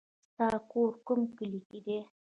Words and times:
ستا 0.29 0.47
کور 0.71 0.91
کوم 1.05 1.19
کلي 1.37 1.61
کې 1.69 1.79
دی 1.85 1.97